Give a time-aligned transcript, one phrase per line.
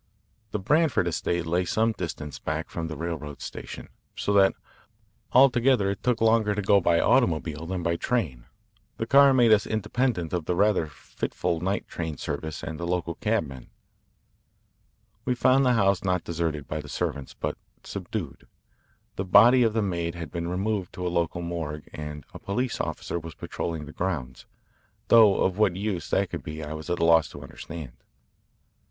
[0.49, 4.55] The Branford estate lay some distance back from the railroad station, so that,
[5.31, 8.47] although it took longer to go by automobile than by train,
[8.97, 13.13] the car made us independent of the rather fitful night train service and the local
[13.13, 13.69] cabmen.
[15.23, 18.47] We found the house not deserted by the servants, but subdued.
[19.17, 22.81] The body of the maid had been removed to a local morgue, and a police
[22.81, 24.47] officer was patrolling the grounds,
[25.09, 27.91] though of what use that could be I was at a loss to understand.